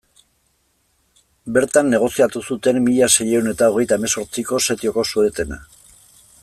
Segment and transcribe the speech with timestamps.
[1.57, 5.65] Bertan negoziatu zuten mila seiehun eta hogeita hemezortziko setioko suetena.